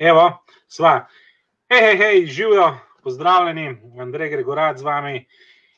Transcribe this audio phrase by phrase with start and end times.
[0.00, 0.32] Evo,
[0.64, 1.08] sva.
[1.68, 5.26] Hej, hej, hej, živijo, pozdravljeni, Andrej Gregorat z vami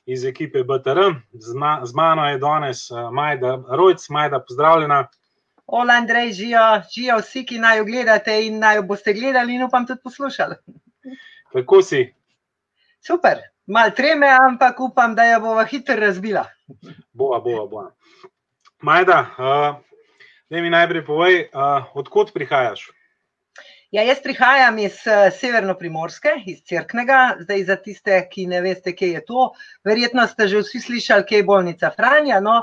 [0.06, 1.00] iz ekipe BTR.
[1.32, 5.08] Z, ma, z mano je danes uh, Majda Rojc, Majda, pozdravljena.
[5.66, 9.66] Ola, Andrej, živijo, živijo vsi, ki naj jo gledate in naj jo boste gledali in
[9.66, 10.54] upam tudi poslušali.
[11.52, 12.14] Kako si?
[13.06, 16.46] Super, mal treme, ampak upam, da jo bova hitro razbila.
[17.12, 17.90] Bova, bova, bova.
[18.82, 19.68] Majda, uh,
[20.50, 22.92] da mi najprej povej, uh, odkot prihajaš?
[23.92, 27.34] Ja, jaz prihajam iz uh, Severno-Primorske, iz Cerknega.
[27.42, 29.50] Zdaj, za tiste, ki ne veste, kje je to,
[29.84, 32.38] verjetno ste že vsi slišali, kje je bolnica Franja.
[32.40, 32.62] No,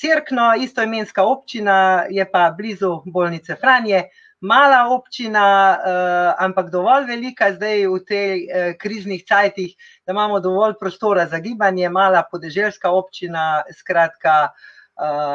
[0.00, 4.06] Cerkno, istoimenska občina, je pa blizu bolnice Franje.
[4.40, 5.44] Mala občina,
[5.76, 9.76] uh, ampak dovolj velika zdaj v teh uh, kriznih cajtih,
[10.08, 14.48] da imamo dovolj prostora za gibanje, mala podeželska občina, skratka,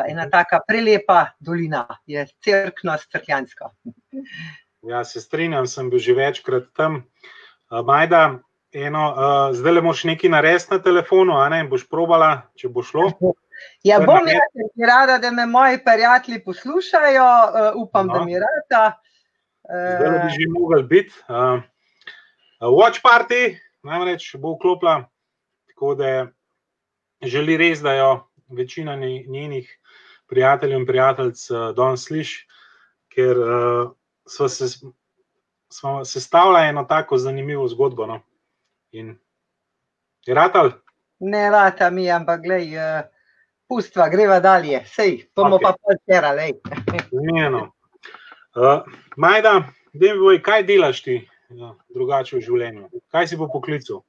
[0.05, 3.71] ena taka prelepa dolina, je crkno, strkljansko.
[4.85, 7.03] Ja, se strinjam, sem bil že večkrat tam.
[7.69, 8.39] Majda,
[8.75, 12.85] eno, uh, zdaj le moš nekaj narediti na telefonu, a ne boš probala, če bo
[12.85, 13.09] šlo.
[13.87, 18.13] Ja, bom jaz rada, da me moji prijatelji poslušajo, uh, upam, no.
[18.13, 18.81] da mi rada.
[19.63, 21.13] Uh, zdaj bi že mogel biti.
[21.29, 21.63] Uh,
[22.75, 25.05] watch party, namreč bo vklopila,
[25.71, 26.27] tako da
[27.23, 28.09] želi res, da jo
[28.51, 29.71] večina njenih
[30.27, 32.43] prijateljev in prijateljic uh, danes sliši,
[33.15, 33.95] ker uh,
[34.27, 34.67] smo se
[35.73, 38.05] smo sestavili eno tako zanimivo zgodbo.
[38.05, 38.19] No?
[38.91, 39.17] In
[40.25, 40.71] je ratal?
[41.19, 43.01] Ne rata mi, ampak glej, uh,
[43.67, 45.63] pustva, greva dalje, sej, bomo okay.
[45.63, 46.53] pa polterali.
[47.11, 47.71] Zmenjeno.
[48.55, 48.83] Uh,
[49.17, 49.63] Majda,
[50.19, 51.15] voj, kaj delaš ti
[51.49, 52.89] ja, drugače v življenju?
[53.11, 54.03] Kaj si po poklicu?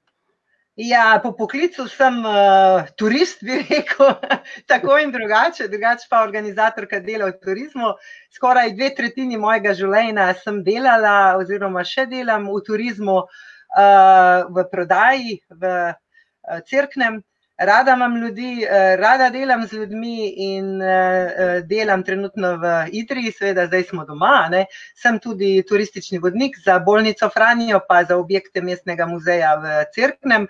[0.77, 4.11] Ja, po poklicu sem uh, turist, bi rekel,
[4.71, 7.95] tako in drugače, drugače pa organizatorka dela v turizmu.
[8.37, 15.39] Skoraj dve tretjini mojega življenja sem delala, oziroma še delam v turizmu, uh, v prodaji,
[15.49, 17.23] v uh, crknem.
[17.59, 23.33] Rada imam ljudi, eh, rada delam z ljudmi in eh, eh, delam trenutno v Idriji,
[23.33, 24.49] seveda zdaj smo doma.
[24.51, 24.67] Ne.
[24.95, 30.47] Sem tudi turistični vodnik za bolnico Franjo, pa za objekte mestnega muzeja v Cerknem.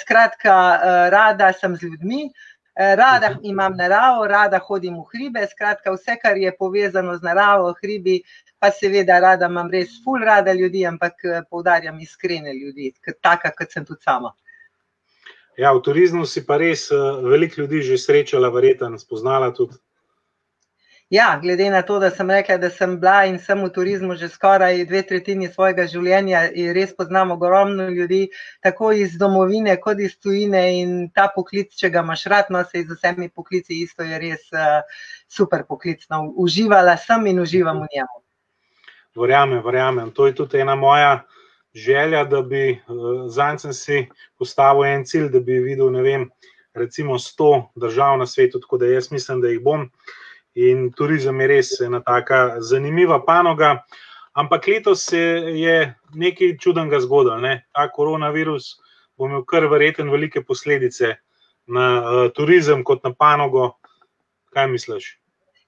[0.00, 0.54] Skratka,
[1.10, 2.30] rada sem z ljudmi,
[2.74, 5.46] rada imam naravo, rada hodim v hribe.
[5.46, 8.22] Skratka, vse, kar je povezano z naravo, hribi,
[8.58, 13.84] pa seveda rada imam res ful rada ljudi, ampak poudarjam iskrene ljudi, taka, kot sem
[13.84, 14.32] tudi sama.
[15.58, 19.76] Ja, v turizmu si pa res uh, veliko ljudi že srečala, verjetno spoznala tudi.
[21.10, 24.28] Ja, glede na to, da sem rekla, da sem bila in sem v turizmu že
[24.30, 28.28] skoraj dve tretjini svojega življenja in res poznam ogromno ljudi,
[28.62, 32.84] tako iz domovine, kot iz tujine in ta poklic, če ga imaš rad, no se
[32.84, 34.86] z vsemi poklici isto je res uh,
[35.26, 36.06] super poklic.
[36.14, 38.22] No, uživala sem in uživam v njemu.
[39.18, 40.14] Verjamem, verjamem.
[40.14, 41.24] To je tudi ena moja
[41.74, 42.78] želja, da bi eh,
[43.28, 44.06] zanj si
[44.38, 46.30] postavil en cilj, da bi videl, ne vem,
[46.74, 49.90] recimo 100 držav na svetu, tako da jaz mislim, da jih bom.
[50.54, 53.84] In turizem je res ena taka zanimiva panoga.
[54.32, 55.18] Ampak letos se
[55.54, 57.38] je nekaj čudnega zgodilo.
[57.38, 57.64] Ne?
[57.72, 58.76] Ta koronavirus
[59.18, 61.16] bo imel kar verjeten velike posledice
[61.66, 63.72] na uh, turizem, kot na panogo.
[64.50, 65.19] Kaj misliš?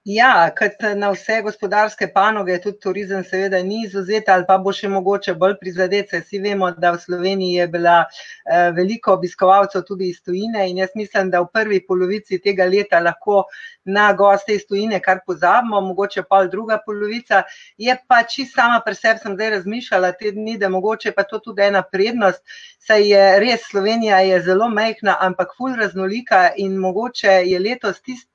[0.05, 4.89] Ja, kot na vse gospodarske panoge, tudi turizem, seveda, ni izuzet, ali pa bo še
[4.91, 6.11] mogoče bolj prizadet.
[6.25, 10.97] Vsi vemo, da v Sloveniji je bila eh, veliko obiskovalcev tudi iz tujine in jaz
[10.99, 13.45] mislim, da v prvi polovici tega leta lahko
[13.87, 17.45] na goste iz tujine kar pozabimo, mogoče pa druga polovica.
[17.79, 21.39] Je pa čisto sama pri sebi, sem zdaj razmišljala te dni, da mogoče pa to
[21.47, 22.43] tudi ena prednost,
[22.83, 28.32] saj je res Slovenija je zelo mehna, ampak ful raznolika in mogoče je letos tisti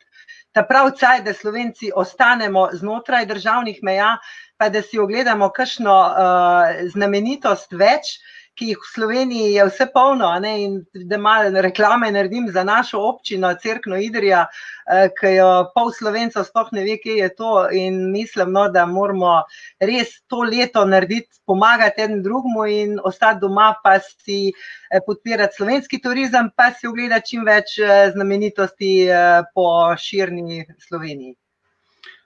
[0.57, 4.15] ta prav caj, da Slovenci ostanemo znotraj državnih meja,
[4.57, 8.15] pa da si ogledamo kakšno uh, znamenitost več,
[8.57, 10.79] ki jih v Sloveniji je vse polno, ne, in
[11.09, 16.73] da malo reklame naredim za našo občino, Cerkno Idrija, uh, ki jo pol Slovencev sploh
[16.73, 19.43] ne ve, kje je to in mislim, no, da moramo
[19.79, 25.55] res to leto narediti, pomagati en drugmu in ostati doma, pa si uh, Eh, podpirati
[25.55, 29.67] slovenski turizem, pa si ogledati čim več eh, znamenitosti eh, po
[29.99, 31.35] širni Sloveniji.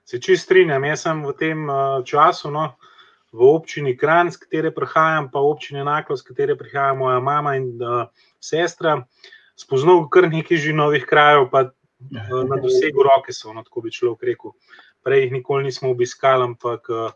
[0.06, 1.66] Se čist strinjam, jaz sem v tem
[2.06, 2.68] času no,
[3.32, 7.56] v občini Kran, z katere prihajam, pa v občini Naklo, z katere prihaja moja mama
[7.56, 8.06] in uh,
[8.40, 9.06] sestra,
[9.56, 13.90] spoznal kar nekaj že novih krajev, pa uh, na dosegu roke so, no, tako bi
[13.90, 14.52] človek rekel.
[15.02, 17.10] Prej jih nikoli nismo obiskali, ampak uh,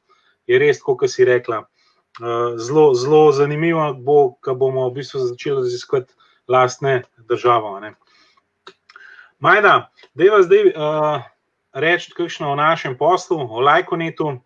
[0.48, 1.68] je res, kot si rekla.
[2.16, 6.14] Eh, zelo, zelo zanimivo bo, ko bomo v bistvu začeli raziskovati
[6.48, 7.92] lastne države.
[9.38, 11.22] Majda, da je zdaj uh,
[11.76, 14.40] reči, kakšno o našem poslu, o Lajkonetu.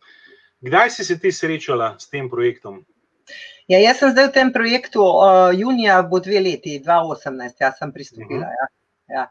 [0.61, 2.83] Kdaj si se ti srečala s tem projektom?
[3.71, 7.93] Ja, jaz sem zdaj v tem projektu, uh, junija bo dve leti, 2018, jaz sem
[7.93, 8.47] pristopila.
[8.47, 8.61] Uh -huh.
[8.61, 8.67] ja.
[9.11, 9.25] Ja.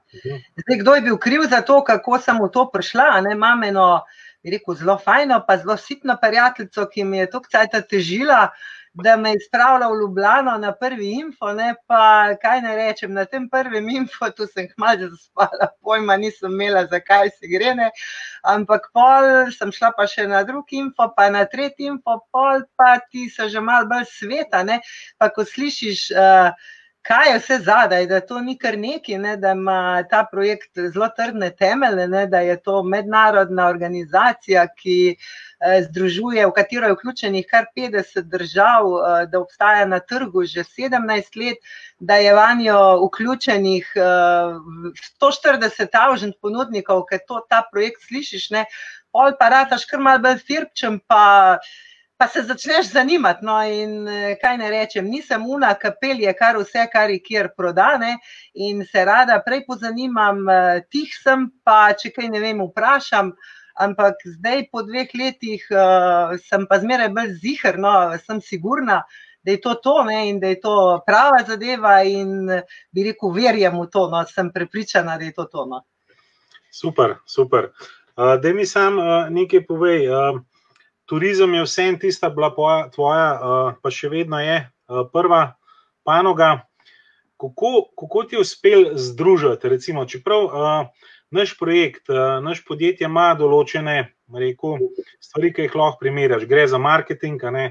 [0.57, 3.21] Zdaj, kdo je bil kriv za to, kako sem v to prišla?
[3.21, 4.03] Ne, imam eno,
[4.43, 8.49] rekel, zelo fajno, pa zelo sitno prijateljico, ki mi je to kcajta težila.
[8.51, 13.13] Uh, da me je spravila v Ljubljano na prvi info, ne pa kaj ne rečem.
[13.13, 17.75] Na tem prvem info, tu sem hmalo zaspala, pojma nisem imela, zakaj se gre.
[17.75, 17.91] Ne.
[18.43, 22.97] Ampak pol sem šla pa še na drugi info, pa na tretji info, pol pa
[23.11, 24.63] ti so že malo bolj sveta.
[24.63, 24.81] Ne.
[25.17, 26.11] Pa ko slišiš.
[26.15, 26.75] Uh,
[27.07, 31.07] Kaj je vse zadaj, da to ni kar neki, ne, da ima ta projekt zelo
[31.17, 35.15] trdne temelje, ne, da je to mednarodna organizacija, ki
[35.59, 40.63] Eh, združuje, v katero je vključenih kar 50 držav, eh, da obstaja na trgu že
[40.63, 41.57] 17 let,
[41.99, 43.91] da je vanjo vključenih
[45.19, 48.63] 140 eh, avžent ponudnikov, ker to ta projekt slišiš, ne,
[49.11, 51.59] pol pa rataš kar mal bolj firpčem, pa,
[52.19, 53.45] pa se začneš zanimati.
[53.47, 54.03] No, in
[54.41, 58.17] kaj ne rečem, nisem una kapelje, kar vse, kar je kjer prodane
[58.53, 60.43] in se rada prej pozanimam,
[60.91, 63.31] tih sem pa, če kaj ne vem, vprašam,
[63.79, 67.93] ampak zdaj, po dveh letih, uh, sem pa zmeraj bolj zihrna,
[68.25, 68.99] sem sigurna,
[69.47, 70.75] da je to to ne, in da je to
[71.07, 72.01] prava zadeva.
[72.03, 72.51] In
[72.91, 75.65] bi rekel, verjam v to, no, sem prepričana, da je to to.
[75.71, 75.85] No.
[76.71, 77.71] Super, super.
[78.19, 80.09] Uh, da mi sam uh, nekaj povej.
[80.11, 80.43] Uh,
[81.09, 82.53] turizem je vsem tista, bila
[82.93, 85.55] tvoja, uh, pa še vedno je uh, prva
[86.05, 86.65] panoga.
[87.39, 93.33] Kako, kako ti je uspel združiti, recimo, čeprav uh, naš projekt, eh, naš podjetje ima
[93.37, 93.97] določene
[94.33, 94.81] rekel,
[95.21, 96.45] stvari, ki jih lahko primerjaš.
[96.49, 97.65] Gre za marketing, ne,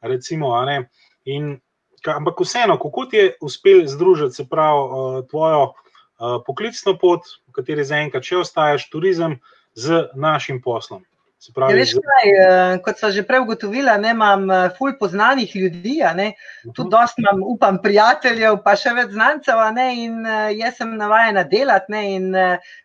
[0.00, 0.88] recimo, ne,
[1.24, 1.56] in,
[2.04, 7.56] ampak vseeno, kako ti je uspel združiti se pravi eh, tvojo eh, poklicno pot, v
[7.60, 9.40] kateri zaenkrat še ostaješ, turizem
[9.74, 11.04] z našim poslom.
[11.54, 12.30] Pravi, ja, veš, kaj,
[12.82, 16.74] kot so že prej ugotovila, ne, imam ful poznanih ljudi, ne, uh -huh.
[16.74, 19.60] tudi dosta imam, upam, prijateljev, pa še več znancev.
[19.74, 20.26] Ne, in
[20.58, 21.92] jaz sem navajena delati.
[21.92, 22.34] Ne, in,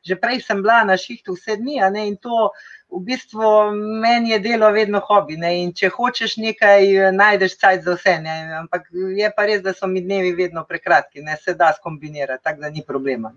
[0.05, 1.81] že prej sem bila na šihtu vse dni.
[1.91, 2.51] Ne, in to
[2.93, 3.71] v bistvu
[4.01, 5.37] meni je delo vedno hobi.
[5.37, 8.19] Ne, in če hočeš nekaj, najdeš cajt za vse.
[8.21, 8.85] Ne, ampak
[9.17, 12.69] je pa res, da so mi dnevi vedno prekratki, ne se da skombinirati, tako da
[12.69, 13.33] ni problema.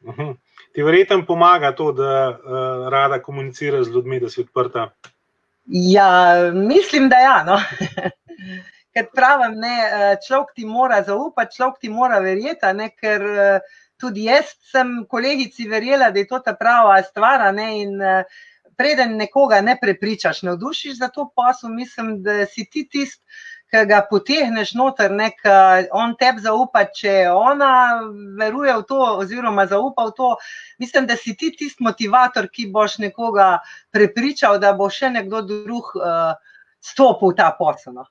[0.00, 0.34] Uh -huh.
[0.74, 4.88] Ti verjetno pomaga to, da uh, rada komuniciraš z ljudmi, da si odprta?
[5.64, 7.36] Ja, mislim, da ja.
[7.46, 7.60] No.
[8.94, 13.72] Ker pravim, ne, eh, človek ti mora zaupati, človek ti mora verjeti, ne, ker eh,
[13.98, 17.48] tudi jaz sem kolegici verjela, da je to ta prava stvar.
[17.54, 17.96] Ne, in
[18.76, 23.22] preden nekoga ne prepričaš, ne vdušiš za to posel, mislim, da si ti tisti
[23.74, 25.40] ki ga potegneš noter, nek
[25.94, 27.72] on tebi zaupa, če ona
[28.38, 30.30] veruje v to, oziroma zaupa v to.
[30.82, 33.58] Mislim, da si ti tisti motivator, ki boš nekoga
[33.94, 36.34] prepričal, da bo še nekdo drug uh,
[36.78, 37.98] stopil v ta posel.
[37.98, 38.06] No.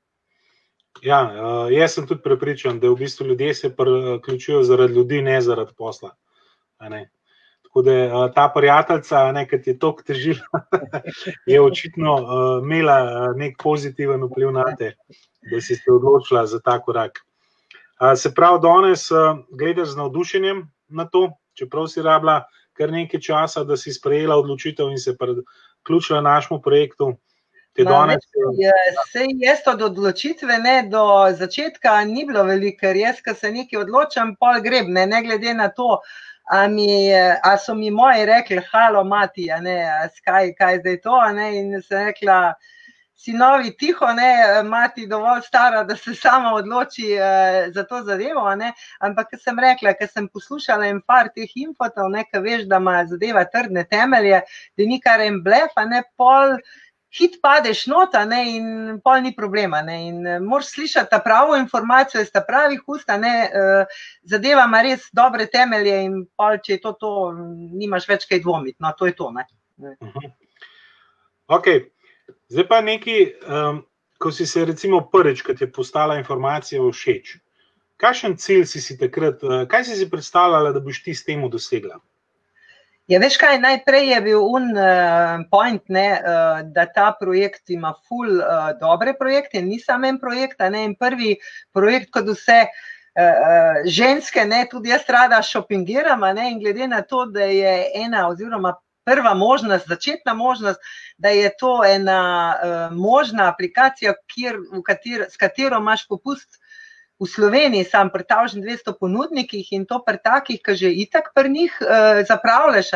[1.03, 5.39] Ja, uh, jaz sem tudi prepričan, da v bistvu ljudje se priključujejo zaradi ljudi, ne
[5.41, 6.13] zaradi posla.
[6.91, 7.05] Ne?
[7.63, 10.65] Tako da uh, ta prijateljica, ki je to težila,
[11.51, 14.97] je očitno uh, imela nek pozitiven vpliv na te
[15.51, 17.19] da si se odločila za ta korak.
[18.15, 19.07] Se pravi, danes
[19.51, 22.43] gledaš z navdušenjem na to, čeprav si rabila
[22.73, 27.13] kar nekaj časa, da si sprejela odločitev in se priključila našemu projektu.
[27.77, 28.21] Danes,
[29.11, 33.79] se jaz od odločitve, ne, do začetka, ni bilo veliko, ker jaz, ki se nekaj
[33.79, 35.97] odločam, pol greb, ne, ne glede na to,
[36.53, 37.09] ali
[37.65, 39.77] so mi moji rekli, halo, mati, ne,
[40.17, 41.17] skaj, kaj zdaj to.
[41.33, 42.53] Ne, in sem rekla,
[43.15, 48.45] sinovi tiho, ne, mati dovolj stara, da se sama odloči eh, za to zadevo.
[48.55, 48.73] Ne.
[48.99, 53.03] Ampak, ker sem rekla, ker sem poslušala en par teh infotov, nekaj veš, da ima
[53.09, 54.41] zadeva trdne temelje,
[54.77, 56.57] da ni kar en blef, a ne pol.
[57.13, 58.67] Hit padeš nota ne, in
[59.05, 59.83] pol ni problema.
[59.85, 63.19] Ne, in eh, moraš slišati ta pravo informacijo iz ta pravih usta.
[63.21, 67.11] Ne, uh, zadeva ima res dobre temelje in pol, če je to, to
[67.77, 68.79] nimaš več kaj dvomiti.
[68.81, 69.29] No, to je to.
[69.31, 69.45] Ne.
[69.77, 70.09] Uh mhm.
[70.09, 70.31] -huh.
[71.59, 71.92] okay.
[72.53, 73.83] Zdaj pa nekaj, um,
[74.21, 77.37] ko si se recimo prvič, ko ti je postala informacija všeč.
[77.97, 81.43] Kakšen cilj si si takrat, uh, kaj si si predstavljala, da boš ti s tem
[81.49, 81.99] dosegla?
[83.11, 87.91] Ja, veš kaj, najprej je bil un uh, point, ne, uh, da ta projekt ima
[88.07, 91.33] ful uh, dobre projekte, ni samo en projekt, ne en prvi
[91.75, 97.25] projekt, kot vse uh, ženske, ne, tudi jaz rada šopingiram, ne, in glede na to,
[97.25, 97.75] da je
[98.05, 98.71] ena oziroma
[99.05, 100.79] prva možnost, začetna možnost,
[101.17, 106.59] da je to ena uh, možna aplikacija, kjer, kater, s katero imaš popust
[107.19, 111.77] v Sloveniji sam pri 1200 ponudnikih in to pri takih, ki že itak pri njih
[111.81, 112.91] uh, zapravljaš.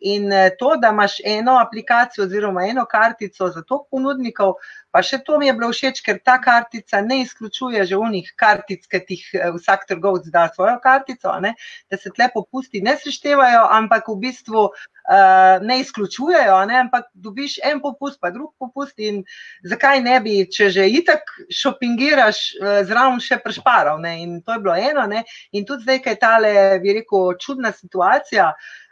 [0.00, 4.54] In uh, to, da imaš eno aplikacijo oziroma eno kartico za to ponudnikov,
[4.94, 8.86] pa še to mi je bilo všeč, ker ta kartica ne izključuje že unih kartic,
[8.86, 11.56] ki ti uh, vsak trgovec da svojo kartico, ne?
[11.90, 16.78] da se tle popusti ne seštevajo, ampak v bistvu uh, ne izključujejo, ne?
[16.86, 18.94] ampak dobiš en popust, pa drug popust.
[19.02, 19.24] In
[19.66, 23.98] zakaj ne bi, če že itak šopingiraš, uh, zraven še prešparal.
[24.04, 24.14] Ne?
[24.22, 25.08] In to je bilo eno.
[25.10, 25.26] Ne?
[25.52, 28.52] In tudi zdaj, kaj je tale, bi rekel, čudna situacija.
[28.54, 28.83] Uh,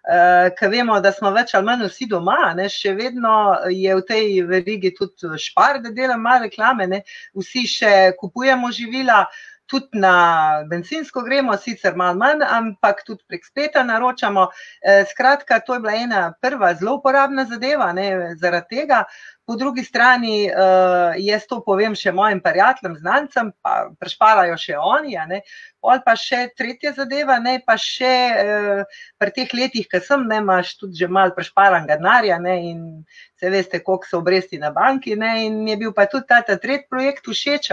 [0.58, 2.66] Ker vemo, da smo več ali manj vsi doma, ne?
[2.66, 3.34] še vedno
[3.70, 7.02] je v tej verigi tudi špar, da delamo malo reklame, ne?
[7.38, 9.20] vsi še kupujemo živila,
[9.72, 14.48] tudi na benzinsko gremo, sicer malo manj, ampak tudi prek spleta naročamo.
[14.82, 19.04] Eh, skratka, to je bila ena prva zelo uporabna zadeva, ne, zaradi tega.
[19.44, 25.16] Po drugi strani, uh, jaz to povem še mojim prijateljem, znancem, pa prešparajo še oni.
[25.18, 30.38] Ali pa še tretja zadeva, ne pa še uh, pri teh letih, ki sem, ne
[30.44, 33.02] imaš tudi že malo prešparan denarja in
[33.42, 35.16] se veste, koliko so obresti na banki.
[35.18, 37.72] Ne, in je bil pa tudi ta, ta tretji projekt všeč.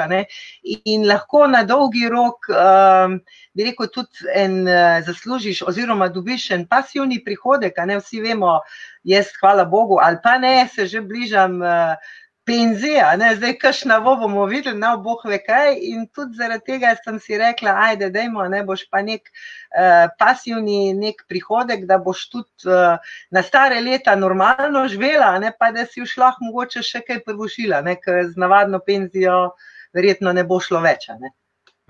[0.89, 3.13] In lahko na dolgi rok, uh,
[3.59, 7.83] bi rekel, tudi en uh, zaslužiš, oziroma dobiš en pasivni prihodek.
[7.99, 8.59] Vsi vemo,
[9.03, 12.15] jaz, hvala Bogu, ali pa ne, se že bližam uh,
[12.49, 13.01] penziji,
[13.35, 15.75] zdaj kašna bo, bomo videli, na oboh ve kaj.
[15.91, 20.93] In tudi zaradi tega sem si rekla, ajde, dajmo, ne boš pa nek uh, pasivni
[20.97, 22.97] nek prihodek, da boš tudi uh,
[23.31, 28.23] na stare leta normalno živela, ne pa da si šla mogoče še kaj prvošila, ker
[28.31, 29.51] z navadno penzijo
[29.93, 31.09] verjetno ne bo šlo več.
[31.21, 31.35] Ne.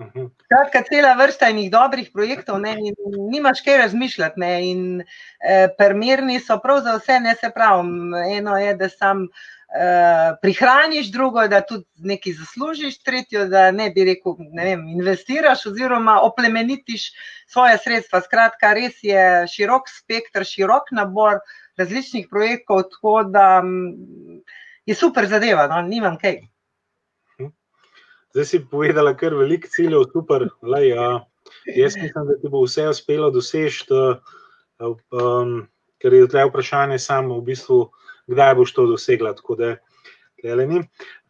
[0.00, 0.26] Mhm.
[0.44, 2.94] Skratka, cela vrsta enih dobrih projektov, ne, in
[3.30, 4.40] nimaš kaj razmišljati.
[4.40, 7.88] Ne, in eh, primerni so prav za vse, ne se pravi.
[8.36, 13.90] Eno je, da sam eh, prihraniš, drugo je, da tudi nekaj zaslužiš, tretjo, da ne
[13.90, 17.10] bi rekel, ne vem, investiraš oziroma oplemenitiš
[17.46, 18.22] svoje sredstva.
[18.24, 21.42] Skratka, res je širok spektr, širok nabor
[21.76, 24.40] različnih projektov, tako da mm,
[24.86, 26.40] je super zadeva, no, nimam kaj.
[28.30, 30.46] Zdaj si povedala, kar veliko ciljev, super.
[30.62, 31.06] Lej, a,
[31.74, 33.86] jaz mislim, da ti bo vse uspelo doseči,
[34.80, 35.56] um,
[35.98, 37.80] ker je tukaj vprašanje samo, v bistvu,
[38.30, 39.34] kdaj boš to dosegla.
[39.58, 39.74] Da,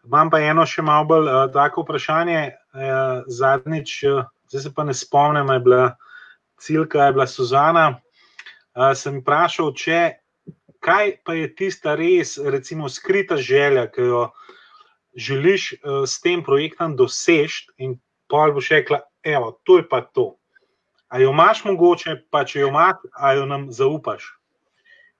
[0.05, 2.43] Imam pa eno še malo bolj uh, tako vprašanje.
[2.71, 5.83] Uh, zadnjič, uh, zdaj se pa ne spomnim, je bila
[6.61, 7.87] ciljka, je bila Suzana.
[8.77, 10.01] Uh, sem vprašal, če,
[10.85, 14.23] kaj pa je tista res, recimo, skrita želja, ki jo
[15.17, 17.99] želiš uh, s tem projektom doseči, in
[18.31, 20.37] pol boš rekla, evo, to je pa to.
[21.11, 24.40] A jo imaš mogoče, pa če jo imaš, a jo nam zaupaš?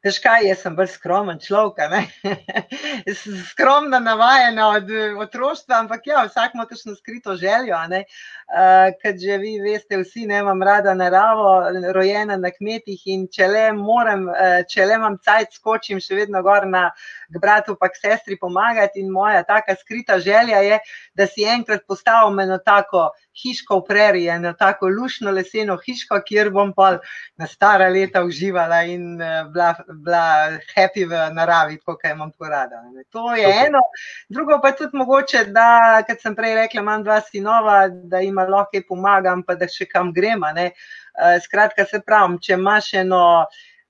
[0.01, 2.23] Veš kaj, jaz sem bolj skromen človek,
[3.51, 4.89] skromna navajena od
[5.27, 7.77] otroštva, ampak ja, vsak ima kakšno skrito željo.
[7.85, 13.47] Uh, Ker že vi veste, vsi ne imam rada naravo, rojena na kmetih in če
[13.47, 16.89] le morem, uh, če le imam cajt, skočim še vedno gor na
[17.29, 19.05] k bratu, pa k sestri pomagati.
[19.05, 20.81] In moja taka skrita želja je,
[21.13, 26.51] da si enkrat postavim eno tako hiško v preriji, eno tako lušno leseno hiško, kjer
[26.57, 26.97] bom pa
[27.39, 29.21] na stara leta uživala in
[29.53, 32.83] bila bila happy v naravi, kot je imam to rada.
[32.83, 33.05] Ne.
[33.13, 33.67] To je Super.
[33.67, 33.81] eno.
[34.29, 38.39] Drugo pa je tudi mogoče, da, kot sem prej rekla, imam dva sinova, da jim
[38.39, 40.53] lahko pomagam, pa da še kam gremo.
[40.55, 40.71] Ne.
[41.15, 43.25] Uh, skratka, se pravim, če imaš eno.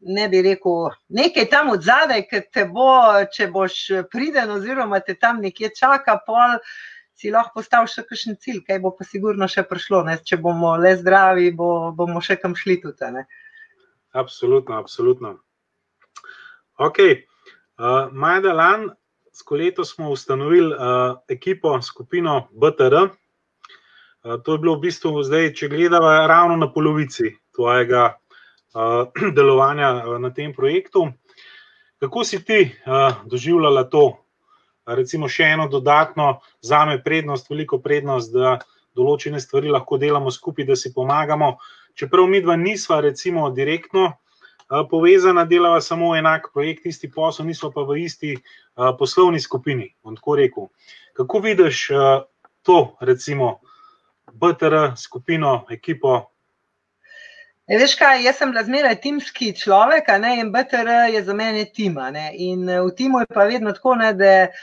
[0.01, 2.89] Ne bi rekel, nekaj tam od zadaj, ki te bo,
[3.37, 3.75] če boš
[4.09, 6.57] priden, oziroma te tam nekje čaka, pol
[7.21, 10.01] si lahko postavil še kakšen cilj, kaj bo pa sigurno še prišlo.
[10.09, 10.17] Ne?
[10.25, 13.13] Če bomo le zdravi, bo, bomo še kam šli tudi.
[13.13, 13.27] Ne?
[14.17, 15.37] Absolutno, absolutno.
[16.81, 18.89] Ok, uh, Majda Lan,
[19.33, 22.95] s leto smo ustanovili uh, ekipo, skupino BTR.
[24.25, 29.93] Uh, to je bilo v bistvu zdaj, če gledamo, ravno na polovici tvojega uh, delovanja
[30.25, 31.11] na tem projektu.
[32.01, 34.17] Kako si ti uh, doživljala to?
[34.89, 38.57] Recimo, še eno dodatno, za me prednost, veliko prednost, da
[38.97, 41.59] določene stvari lahko delamo skupaj, da si pomagamo.
[41.93, 44.17] Čeprav mi dva nisva, recimo, direktno uh,
[44.91, 48.37] povezana, delava samo enak projekt, isti posel, nismo pa v isti
[48.99, 49.95] poslovni skupini.
[51.17, 51.89] Kako vidiš
[52.63, 53.61] to, recimo,
[54.33, 56.31] BTR skupino, ekipo?
[57.67, 61.99] E, veš kaj, jaz sem zmeraj timski človek, ne, in BTR je za mene tim.
[62.33, 64.63] In v timu je pa vedno tako, ne, da uh,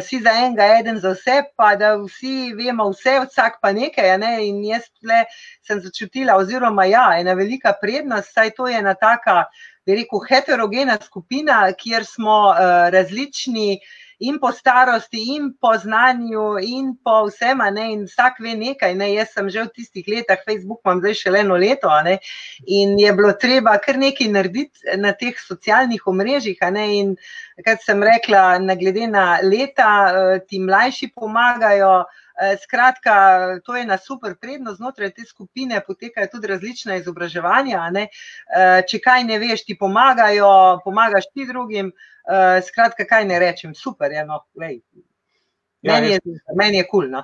[0.00, 4.10] vsi za enega, eden za vse, pa da vsi vemo vse, vsak pa nekaj.
[4.20, 4.32] Ne?
[4.48, 5.24] In jaz tle
[5.66, 9.44] sem začutila, oziroma ja, ena velika prednost, saj to je ena taka,
[9.86, 13.80] bi rekel, heterogena skupina, kjer smo uh, različni.
[14.18, 18.94] In po starosti, in po znanju, in po vsem, in vsak ve nekaj.
[18.94, 19.12] Ne?
[19.14, 21.90] Jaz sem že v tistih letih, Facebook imam zdaj še eno leto,
[22.66, 26.58] in je bilo treba kar nekaj narediti na teh socialnih omrežjih.
[26.74, 27.16] In
[27.64, 32.04] kot sem rekla, ne glede na leta, eh, ti mlajši pomagajo.
[32.42, 33.14] Eh, skratka,
[33.64, 37.90] to je ena super prednost, znotraj te skupine potekajo tudi različna izobraževanja.
[37.94, 38.08] Ne?
[38.10, 41.92] Eh, če kaj ne veš, ti pomagajo, pomagaš ti drugim.
[42.24, 44.24] Eh, skratka, kaj ne rečem, super je.
[44.26, 44.40] No?
[44.58, 46.20] Ja, meni, je
[46.56, 47.06] meni je kul.
[47.06, 47.22] Cool, no?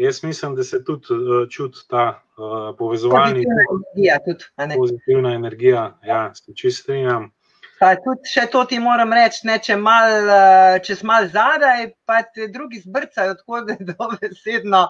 [0.00, 1.06] Jaz mislim, da se tudi
[1.50, 3.42] čuti ta uh, povezovanje.
[3.42, 4.18] Pozitivna energija.
[4.24, 7.30] Tudi, pozitivna energija, ja, se čisto strinjam.
[7.80, 11.86] Pa tudi še to ti moram reči, ne, če mal, eh, če si mal zadaj,
[12.04, 14.82] pa ti drugi zbrcajo, tako da je dobesedno.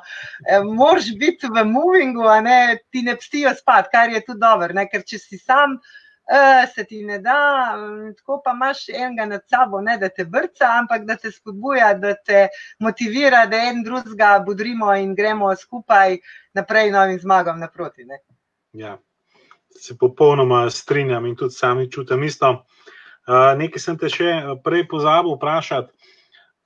[0.42, 4.75] E, Moraš biti v movingu, a ne ti ne pstijo spat, kar je tudi dobro.
[4.75, 7.37] Ne, ker če si sam, uh, se ti ne da,
[8.16, 12.14] tako pa imaš enega nad sabo, ne da te brca, ampak da te spodbuja, da
[12.14, 12.49] te
[12.82, 16.18] motivira, da en drugega budrimo in gremo skupaj
[16.59, 18.04] naprej novim zmagam naproti.
[18.04, 18.18] Ne.
[18.73, 18.97] Ja.
[19.70, 22.64] Se popolnoma strinjam in tudi sami čutim isto.
[23.31, 25.93] Uh, nekaj sem te še eh, prej pozabil vprašati,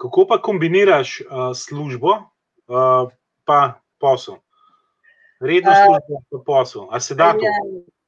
[0.00, 3.10] kako pa kombiniraš uh, službo uh,
[3.44, 3.58] pa
[4.00, 4.38] posel?
[5.44, 6.86] Redno službo pa posel.
[6.88, 7.52] A se da to?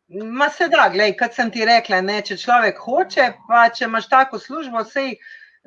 [0.08, 4.08] Ma se da, gledaj, kot sem ti rekla, ne, če človek hoče, pa če imaš
[4.08, 5.18] tako službo, sej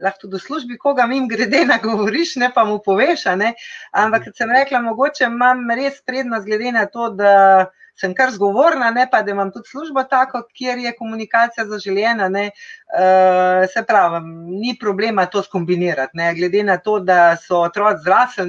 [0.01, 3.27] lahko tudi v službi, koga mi grede nagovoriš, ne pa mu poveš.
[3.38, 3.53] Ne?
[3.91, 8.91] Ampak, kot sem rekla, mogoče imam res prednost glede na to, da sem kar zgovorna,
[8.91, 12.29] ne pa da imam tudi službo tako, kjer je komunikacija zaželjena.
[12.29, 12.49] Uh,
[13.73, 14.19] se pravi,
[14.61, 16.17] ni problema to skombinirati.
[16.17, 16.33] Ne?
[16.35, 18.47] Glede na to, da so otroci zrasli,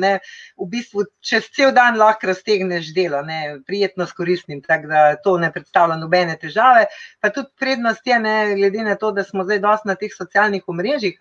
[0.56, 3.58] v bistvu čez cel dan lahko raztegneš delo, ne?
[3.66, 6.86] prijetno s koristnim, tako da to ne predstavlja nobene težave.
[7.20, 8.54] Pa tudi prednost je, ne?
[8.54, 11.16] glede na to, da smo zdaj dosti na teh socialnih omrežjih,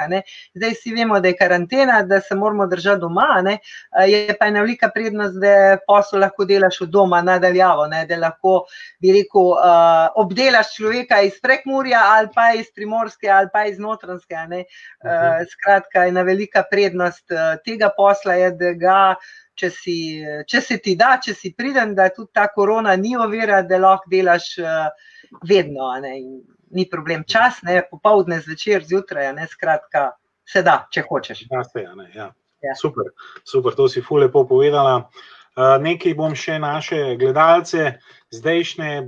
[0.55, 3.41] zdaj vsi vemo, da je karantena, da se moramo držati doma.
[3.43, 3.57] Ne?
[4.07, 7.87] Je pa ena velika prednost, da posel lahko delaš od doma nadaljavo.
[7.87, 8.05] Ne?
[8.21, 8.63] Lahko,
[9.01, 14.35] bi rekel, uh, obdelaš človeka iz prekmurja ali pa iz primorske ali pa iz notranske.
[14.39, 19.03] Uh, skratka, ena velika prednost uh, tega posla je, da ga.
[19.59, 19.93] Če, si,
[20.47, 24.07] če se ti da, če si priden, da tudi ta korona ni ovira, da lahko
[24.07, 24.45] delaš
[25.43, 25.89] vedno,
[26.71, 27.25] ni problem.
[27.27, 30.13] Čas, ne, popoldne, zvečer, zjutraj, ne, skratka,
[30.47, 31.43] se da, če hočeš.
[31.51, 32.29] Ja, se, ja, ja.
[32.63, 32.75] Ja.
[32.75, 33.11] Super,
[33.47, 35.09] super, to si fule lepo povedala.
[35.59, 37.97] Eh, nekaj bom še naše gledalce,
[38.31, 39.07] zdajšnje, eh,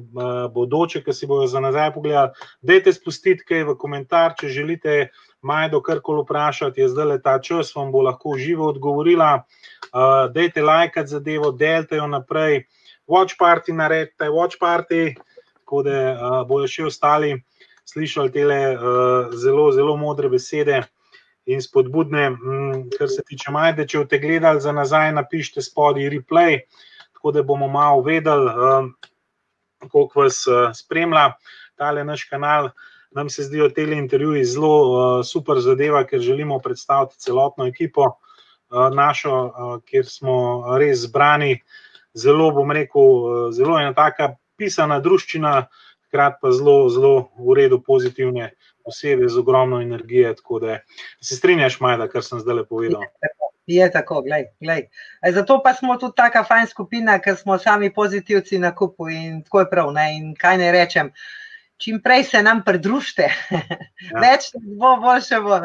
[0.51, 2.35] bodoče, ki si bodo za nazaj pogledali.
[2.61, 5.09] Dajte spustiti kaj v komentar, če želite
[5.41, 9.31] majdo karkoli vprašati, je zdaj le ta čas, vam bo lahko živo odgovorila.
[9.39, 12.65] Eh, dajte lajkati zadevo, delite jo naprej.
[13.07, 15.15] Watch party naredite, watch party,
[15.63, 17.43] tako da bojo še ostali
[17.85, 18.43] slišali te
[19.35, 20.83] zelo, zelo modre besede
[21.45, 23.87] in spodbudne, mm, kar se tiče majde.
[23.87, 26.59] Če boste gledali za nazaj, napišite spodaj replay,
[27.13, 28.93] tako da bomo malo vedeli, um,
[29.89, 31.31] koliko vas uh, spremlja
[31.75, 32.69] tale naš kanal.
[33.11, 38.93] Nam se zdijo te intervjuji zelo uh, super zadeva, ker želimo predstaviti celotno ekipo uh,
[38.93, 41.59] našo, kjer smo res zbrani.
[42.13, 45.67] Zelo bom rekel, zelo ena taka pisana druščina,
[46.11, 48.51] hkrati pa zelo, zelo v redu pozitivne
[48.83, 50.35] posebej z ogromno energije.
[50.61, 50.79] Da,
[51.21, 53.07] se strinjaš, Majda, kar sem zdaj le povedal.
[53.69, 54.89] Je tako, glej, glej.
[55.23, 59.43] E, zato pa smo tudi tako fajn skupina, ker smo sami pozitivci na kupu in
[59.45, 59.93] tako je prav.
[59.95, 60.07] Ne?
[60.17, 61.13] In kaj ne rečem,
[61.77, 63.61] čim prej se nam pridružite, ja.
[64.25, 65.61] več bo, boljše bo.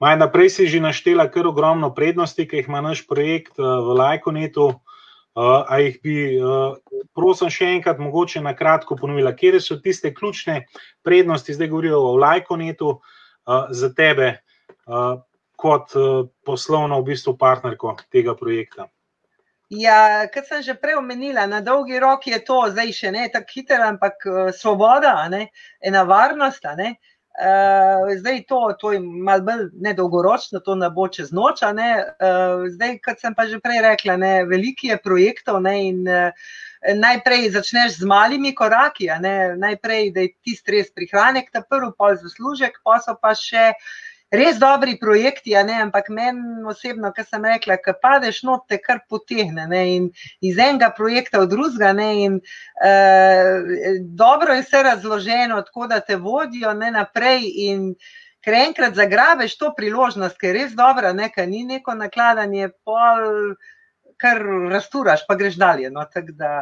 [0.00, 3.96] Majda, prej si že naštela kar ogromno prednosti, ki jih ima naš projekt eh, v
[3.96, 4.74] Lajkonetu.
[5.38, 6.74] Uh, a jih bi, uh,
[7.14, 10.64] prosim, še enkrat, mogoče na kratko ponovila, kje so tiste ključne
[11.06, 14.32] prednosti, zdaj govorijo o Lajkonetu, uh, za tebe,
[14.90, 15.20] uh,
[15.54, 18.88] kot uh, poslovno v bistvu partnerko tega projekta.
[19.70, 23.54] Ja, kot sem že prej omenila, na dolgi rok je to zdaj še ne tako
[23.54, 24.26] hitro, ampak
[24.58, 25.44] svoboda, ne,
[25.78, 26.66] ena varnost.
[26.74, 26.96] Ne,
[27.38, 31.62] uh, zdaj to, to je malo bolj nedolgoročno, to ne bo čez noč.
[31.76, 31.90] Ne?
[32.18, 36.32] Uh, zdaj, kot sem pa že prej rekla, ne, veliki je projektov ne, in uh,
[36.96, 39.10] najprej začneš z malimi koraki,
[39.56, 43.90] najprej da je ti stres prihranek, ta prvi pol zaslužek, pa so pa še uh,
[44.30, 49.02] res dobri projekti, ne, ampak meni osebno, kar sem rekla, ki padeš not, te kar
[49.10, 50.08] potegne ne, in
[50.40, 51.92] iz enega projekta v drugega.
[51.96, 52.40] Ne, in,
[52.84, 57.46] uh, dobro je vse razloženo, tako da te vodijo ne, naprej.
[57.68, 57.94] In,
[58.40, 63.50] Ker enkrat zagrabeš to priložnost, ker je res dobra, nekaj ni neko nakladanje, pol,
[64.20, 64.40] kar
[64.72, 65.90] rasturaš, pa greš dalje.
[65.92, 66.06] No,
[66.38, 66.52] da,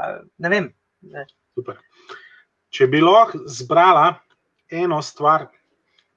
[0.42, 0.66] ne vem,
[1.06, 1.26] ne.
[2.74, 4.08] Če bi lahko zbrala
[4.70, 5.46] eno stvar,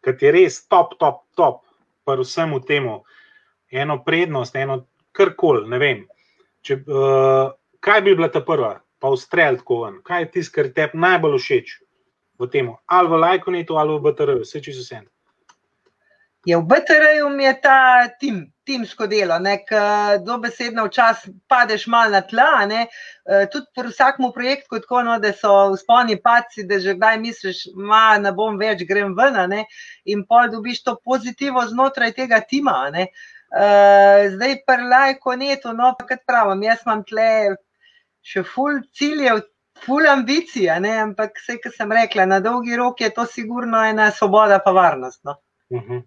[0.06, 1.62] ki je res top, top, top
[2.06, 3.02] pa vsemu temu
[3.72, 4.82] eno prednost, eno
[5.16, 6.02] karkoli, ne vem.
[6.66, 10.70] Če, uh, kaj bi bila ta prva, pa ustrel tako ven, kaj je tisto, kar
[10.76, 11.74] ti najbolj všeč
[12.42, 15.02] v tem, ali v Lajkonetu, ali v BTR, vse čisto vse.
[16.46, 19.36] Je v BTR-ju je ta tim, timsko delo,
[20.26, 22.66] dobesedno včasih padeš malo na tla.
[22.66, 22.88] Ne?
[23.26, 27.66] E, tudi pri vsakem projektu, tako no, da so vzponi paci, da že kdaj misliš,
[27.78, 29.38] da ne bom več, grem ven.
[29.50, 29.66] Ne?
[30.06, 32.90] In pol dobiš to pozitivno znotraj tega tima.
[32.90, 33.12] Ne?
[33.52, 37.30] Uh, zdaj, prelaj, ko ne to, no, pa kaj pravim, jaz imam tle
[38.24, 39.44] še ful ciljev,
[39.84, 40.72] ful ambicije,
[41.04, 45.20] ampak vse, kar sem rekla, na dolgi rok je to sigurno ena svoboda, pa varnost.
[45.28, 45.36] No.
[45.72, 46.00] Uh mhm.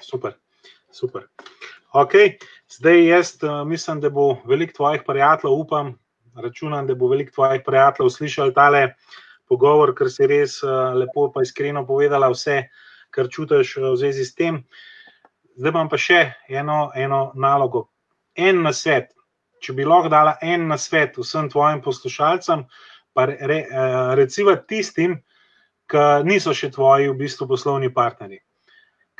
[0.00, 0.32] Super,
[0.90, 1.28] super.
[1.92, 2.38] Okay.
[2.68, 5.98] Zdaj, jaz uh, mislim, da bo veliko tvojih prijateljev, upam,
[6.34, 8.94] računam, da bo veliko tvojih prijateljev slišal tale
[9.48, 12.62] pogovor, ker si res uh, lepo in iskreno povedala vse,
[13.10, 14.62] kar čutiš uh, v zvezi s tem.
[15.56, 17.88] Zdaj imam pa še eno, eno nalogo,
[18.36, 19.10] en na svet.
[19.60, 22.64] Če bi lahko dala en na svet vsem tvojim poslušalcem,
[23.12, 23.66] pa re,
[24.16, 25.18] recimo tistim,
[25.90, 28.40] ki niso še tvoji v bistvu poslovni partnerji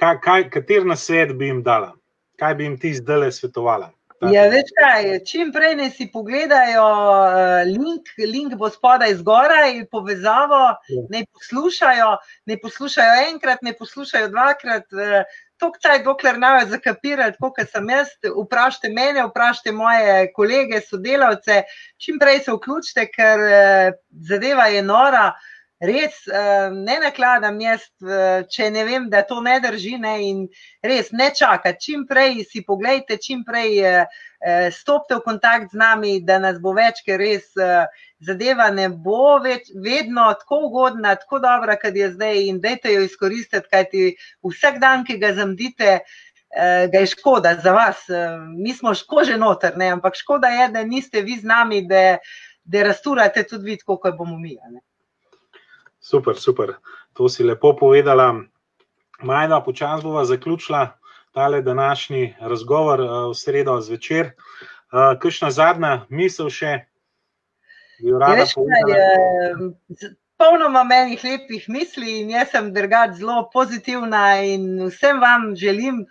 [0.01, 1.95] kaj, kaj, kater na svet bi jim dala,
[2.41, 3.91] kaj bi jim ti zdaj le svetovala?
[4.29, 10.59] Ja, več kaj, čim prej ne si pogledajo uh, link, link bo spodaj zgoraj, povezavo,
[10.93, 11.05] ja.
[11.09, 12.11] ne poslušajo,
[12.51, 14.93] ne poslušajo enkrat, ne poslušajo dvakrat.
[15.61, 21.63] Tok čaj, dokler ne bojo zakapirali, kot sem jaz, vprašajte mene, vprašajte moje kolege, sodelavce,
[21.97, 23.97] čim prej se vključite, ker uh,
[24.29, 25.31] zadeva je nora.
[25.33, 29.97] Uh, res uh, ne nakladam jaz, uh, če ne vem, da to ne drži.
[30.01, 30.43] Ne, in
[30.85, 34.21] res ne čakati, čim prej si pogledajte, čim prej uh,
[34.73, 37.53] stopite v kontakt z nami, da nas bo več, ker res
[38.25, 42.47] zadeva ne bo več, vedno tako ugodna, tako dobra, kot je zdaj.
[42.49, 44.15] In dajte jo izkoristiti, kajti
[44.49, 46.01] vsak dan, ki ga zamdite.
[46.51, 48.01] Ga je škoda za vas,
[48.59, 49.93] mi smo škože noter, ne?
[49.95, 52.17] ampak škoda je, da niste vi z nami, da,
[52.67, 54.57] da rasturate tudi vi, kot bomo mi.
[54.59, 54.81] Ne?
[56.01, 56.75] Super, super.
[57.13, 58.41] To si lepo povedala.
[59.23, 60.97] Majda, počasi bova zaključila
[61.33, 64.33] tale današnji razgovor uh, v sredo zvečer.
[64.93, 66.81] Uh, Kakšna zadnja misel še?
[70.41, 76.07] Polno imam enih lepih misli in jaz sem drugač zelo pozitivna in vsem vam želim,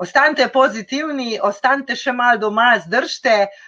[0.00, 3.44] ostanite pozitivni, ostanite še malo doma, zdržite.
[3.44, 3.67] Uh, Eh,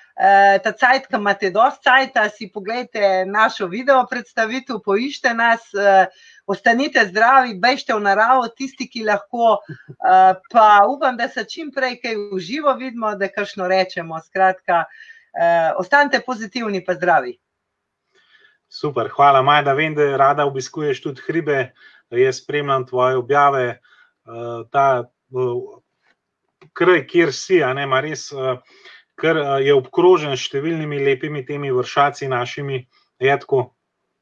[0.64, 6.10] ta cajt, ki imate dosti cajta, si pogledajte našo video predstavitev, poiščite nas, uh,
[6.50, 11.96] ostanite zdravi, bežite v naravo, tisti, ki lahko, uh, pa upam, da se čim prej
[12.02, 14.20] kaj v živo vidimo, da kakšno rečemo.
[14.26, 17.38] Skratka, uh, ostanite pozitivni, pa zdravi.
[18.70, 21.70] Super, hvala, Maj, da vem, da rada obiskuješ tudi hribe,
[22.12, 23.80] jaz spremljam tvoje objave.
[24.28, 25.80] Uh, ta uh,
[26.76, 28.28] kraj, kjer si, a ne, ima res.
[29.20, 32.80] Ker je obkrožen s številnimi lepimi temi vršaci, našimi
[33.20, 33.68] jedko.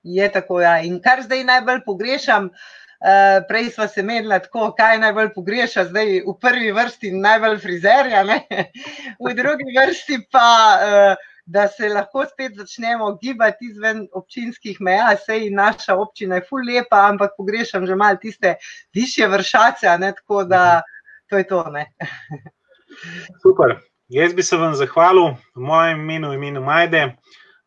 [0.03, 0.79] Je tako, ja.
[0.83, 6.23] In kar zdaj najbolj pogrešam, uh, prej smo se menili, tako, kaj najbolj pogreša, zdaj
[6.27, 8.43] v prvi vrsti najbolj frizerja, ne?
[9.25, 10.53] v drugi vrsti pa.
[10.83, 16.61] Uh, Da se lahko spet začnemo gibati izven občinskih meja, sej naša občina je ful
[16.61, 18.59] lepa, ampak pogrešam že malo tiste
[18.93, 20.83] više vršace, ne, tako da
[21.25, 21.63] to je to.
[21.73, 21.87] Ne.
[23.43, 23.79] Super.
[24.09, 27.03] Jaz bi se vam zahvalil v mojem imenu, v imenu Majde.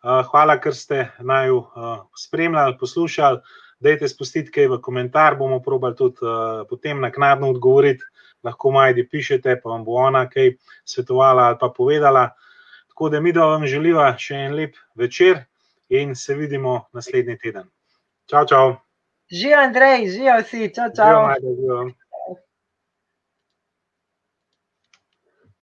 [0.02, 3.38] Hvala, ker ste naj eh, spremljali, poslušali.
[3.82, 8.06] Dajte spustiti kaj v komentar, bomo probali tudi uh, potem naknadno odgovoriti.
[8.46, 10.52] Lahko majdi pišete, pa vam bo ona kaj
[10.86, 12.28] svetovala ali pa povedala.
[12.90, 15.44] Tako da mi da vam želiva še en lep večer
[15.90, 17.70] in se vidimo naslednji teden.
[18.30, 18.76] Čau, čau.
[19.34, 21.10] Živijo, Andrej, živijo vsi, čau, čau.
[21.10, 22.01] Živijo, majde, živijo.